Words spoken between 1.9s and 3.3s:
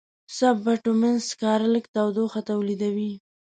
تودوخه تولیدوي.